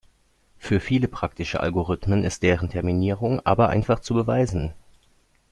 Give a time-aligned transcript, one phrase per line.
[0.57, 4.73] Für viele praktische Algorithmen ist deren Terminierung aber einfach zu beweisen.